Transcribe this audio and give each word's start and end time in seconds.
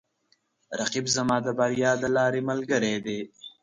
رقیب 0.79 1.05
زما 1.15 1.37
د 1.43 1.47
بریا 1.59 1.91
د 2.01 2.03
لارې 2.15 2.41
ملګری 2.49 2.95
دی 3.05 3.19